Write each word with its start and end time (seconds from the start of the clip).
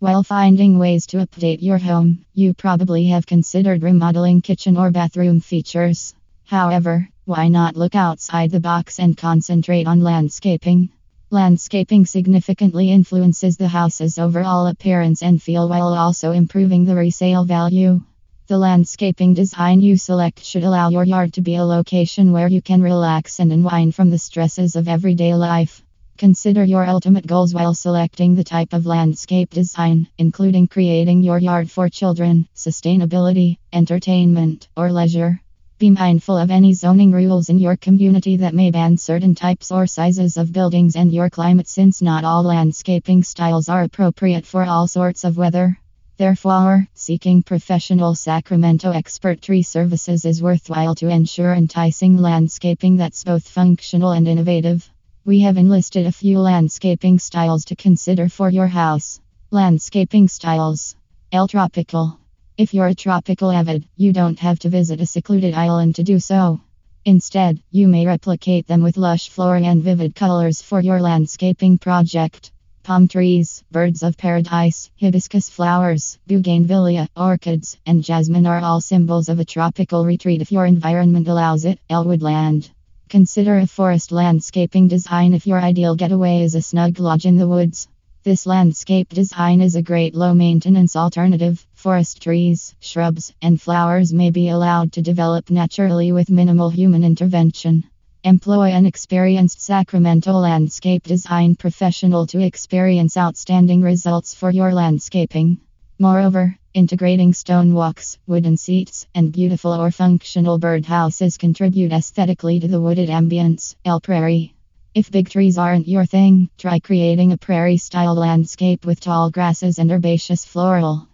While 0.00 0.22
finding 0.22 0.78
ways 0.78 1.04
to 1.08 1.18
update 1.18 1.60
your 1.60 1.76
home, 1.76 2.24
you 2.32 2.54
probably 2.54 3.08
have 3.08 3.26
considered 3.26 3.82
remodeling 3.82 4.40
kitchen 4.40 4.78
or 4.78 4.90
bathroom 4.90 5.40
features. 5.40 6.14
However, 6.46 7.10
why 7.26 7.48
not 7.48 7.76
look 7.76 7.94
outside 7.94 8.50
the 8.50 8.60
box 8.60 8.98
and 8.98 9.14
concentrate 9.14 9.86
on 9.86 10.00
landscaping? 10.00 10.88
Landscaping 11.28 12.06
significantly 12.06 12.90
influences 12.90 13.58
the 13.58 13.68
house's 13.68 14.16
overall 14.16 14.68
appearance 14.68 15.22
and 15.22 15.42
feel 15.42 15.68
while 15.68 15.92
also 15.92 16.32
improving 16.32 16.86
the 16.86 16.96
resale 16.96 17.44
value. 17.44 18.00
The 18.46 18.56
landscaping 18.56 19.34
design 19.34 19.82
you 19.82 19.98
select 19.98 20.42
should 20.42 20.64
allow 20.64 20.88
your 20.88 21.04
yard 21.04 21.34
to 21.34 21.42
be 21.42 21.56
a 21.56 21.62
location 21.62 22.32
where 22.32 22.48
you 22.48 22.62
can 22.62 22.80
relax 22.80 23.38
and 23.38 23.52
unwind 23.52 23.94
from 23.94 24.08
the 24.08 24.18
stresses 24.18 24.76
of 24.76 24.88
everyday 24.88 25.34
life. 25.34 25.82
Consider 26.20 26.62
your 26.64 26.86
ultimate 26.86 27.26
goals 27.26 27.54
while 27.54 27.72
selecting 27.72 28.34
the 28.34 28.44
type 28.44 28.74
of 28.74 28.84
landscape 28.84 29.48
design, 29.48 30.06
including 30.18 30.68
creating 30.68 31.22
your 31.22 31.38
yard 31.38 31.70
for 31.70 31.88
children, 31.88 32.46
sustainability, 32.54 33.56
entertainment, 33.72 34.68
or 34.76 34.92
leisure. 34.92 35.40
Be 35.78 35.88
mindful 35.88 36.36
of 36.36 36.50
any 36.50 36.74
zoning 36.74 37.10
rules 37.10 37.48
in 37.48 37.58
your 37.58 37.74
community 37.74 38.36
that 38.36 38.52
may 38.52 38.70
ban 38.70 38.98
certain 38.98 39.34
types 39.34 39.72
or 39.72 39.86
sizes 39.86 40.36
of 40.36 40.52
buildings 40.52 40.94
and 40.94 41.10
your 41.10 41.30
climate, 41.30 41.68
since 41.68 42.02
not 42.02 42.22
all 42.22 42.42
landscaping 42.42 43.22
styles 43.22 43.70
are 43.70 43.84
appropriate 43.84 44.44
for 44.44 44.62
all 44.62 44.86
sorts 44.86 45.24
of 45.24 45.38
weather. 45.38 45.78
Therefore, 46.18 46.86
seeking 46.92 47.42
professional 47.42 48.14
Sacramento 48.14 48.90
expert 48.90 49.40
tree 49.40 49.62
services 49.62 50.26
is 50.26 50.42
worthwhile 50.42 50.94
to 50.96 51.08
ensure 51.08 51.54
enticing 51.54 52.18
landscaping 52.18 52.98
that's 52.98 53.24
both 53.24 53.48
functional 53.48 54.12
and 54.12 54.28
innovative. 54.28 54.86
We 55.30 55.42
have 55.42 55.58
enlisted 55.58 56.06
a 56.06 56.10
few 56.10 56.40
landscaping 56.40 57.20
styles 57.20 57.64
to 57.66 57.76
consider 57.76 58.28
for 58.28 58.50
your 58.50 58.66
house. 58.66 59.20
Landscaping 59.52 60.26
styles 60.26 60.96
El 61.30 61.46
Tropical. 61.46 62.18
If 62.58 62.74
you're 62.74 62.88
a 62.88 62.96
tropical 62.96 63.52
avid, 63.52 63.86
you 63.94 64.12
don't 64.12 64.40
have 64.40 64.58
to 64.58 64.68
visit 64.68 65.00
a 65.00 65.06
secluded 65.06 65.54
island 65.54 65.94
to 65.94 66.02
do 66.02 66.18
so. 66.18 66.60
Instead, 67.04 67.62
you 67.70 67.86
may 67.86 68.06
replicate 68.06 68.66
them 68.66 68.82
with 68.82 68.96
lush 68.96 69.28
flora 69.28 69.62
and 69.62 69.84
vivid 69.84 70.16
colors 70.16 70.62
for 70.62 70.80
your 70.80 71.00
landscaping 71.00 71.78
project. 71.78 72.50
Palm 72.82 73.06
trees, 73.06 73.62
birds 73.70 74.02
of 74.02 74.16
paradise, 74.16 74.90
hibiscus 75.00 75.48
flowers, 75.48 76.18
bougainvillea, 76.26 77.08
orchids, 77.16 77.78
and 77.86 78.02
jasmine 78.02 78.48
are 78.48 78.58
all 78.58 78.80
symbols 78.80 79.28
of 79.28 79.38
a 79.38 79.44
tropical 79.44 80.04
retreat 80.04 80.42
if 80.42 80.50
your 80.50 80.66
environment 80.66 81.28
allows 81.28 81.64
it. 81.64 81.78
Elwoodland. 81.88 82.70
Consider 83.10 83.58
a 83.58 83.66
forest 83.66 84.12
landscaping 84.12 84.86
design 84.86 85.34
if 85.34 85.44
your 85.44 85.60
ideal 85.60 85.96
getaway 85.96 86.42
is 86.42 86.54
a 86.54 86.62
snug 86.62 87.00
lodge 87.00 87.26
in 87.26 87.38
the 87.38 87.48
woods. 87.48 87.88
This 88.22 88.46
landscape 88.46 89.08
design 89.08 89.60
is 89.60 89.74
a 89.74 89.82
great 89.82 90.14
low 90.14 90.32
maintenance 90.32 90.94
alternative. 90.94 91.66
Forest 91.74 92.22
trees, 92.22 92.76
shrubs, 92.78 93.34
and 93.42 93.60
flowers 93.60 94.12
may 94.12 94.30
be 94.30 94.48
allowed 94.48 94.92
to 94.92 95.02
develop 95.02 95.50
naturally 95.50 96.12
with 96.12 96.30
minimal 96.30 96.70
human 96.70 97.02
intervention. 97.02 97.82
Employ 98.22 98.68
an 98.68 98.86
experienced 98.86 99.60
Sacramento 99.60 100.30
landscape 100.30 101.02
design 101.02 101.56
professional 101.56 102.28
to 102.28 102.40
experience 102.40 103.16
outstanding 103.16 103.82
results 103.82 104.34
for 104.34 104.52
your 104.52 104.72
landscaping. 104.72 105.58
Moreover, 106.00 106.56
integrating 106.72 107.34
stone 107.34 107.74
walks, 107.74 108.16
wooden 108.26 108.56
seats, 108.56 109.06
and 109.14 109.30
beautiful 109.30 109.74
or 109.74 109.90
functional 109.90 110.58
birdhouses 110.58 111.38
contribute 111.38 111.92
aesthetically 111.92 112.58
to 112.58 112.68
the 112.68 112.80
wooded 112.80 113.10
ambience. 113.10 113.74
El 113.84 114.00
Prairie. 114.00 114.54
If 114.94 115.10
big 115.10 115.28
trees 115.28 115.58
aren't 115.58 115.88
your 115.88 116.06
thing, 116.06 116.48
try 116.56 116.78
creating 116.78 117.32
a 117.32 117.36
prairie 117.36 117.76
style 117.76 118.14
landscape 118.14 118.86
with 118.86 118.98
tall 118.98 119.30
grasses 119.30 119.78
and 119.78 119.92
herbaceous 119.92 120.46
floral. 120.46 121.09